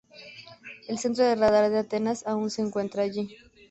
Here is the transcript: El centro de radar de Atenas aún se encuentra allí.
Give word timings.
El 0.87 0.97
centro 0.97 1.23
de 1.23 1.35
radar 1.35 1.69
de 1.69 1.77
Atenas 1.77 2.25
aún 2.25 2.49
se 2.49 2.63
encuentra 2.63 3.03
allí. 3.03 3.37